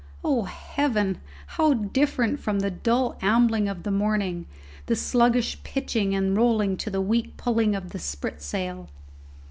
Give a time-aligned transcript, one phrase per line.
[0.23, 1.19] Oh, heaven!
[1.45, 4.47] how different from the dull ambling of the morning,
[4.87, 8.87] the sluggish pitching and rolling to the weak pulling of the spritsail!